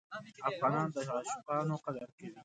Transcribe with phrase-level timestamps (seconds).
[0.49, 2.29] افغانان د عاشقانو قدر کوي.